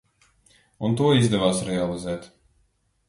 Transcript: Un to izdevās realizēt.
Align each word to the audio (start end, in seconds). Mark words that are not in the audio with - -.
Un 0.87 0.95
to 1.01 1.11
izdevās 1.19 1.63
realizēt. 1.71 2.29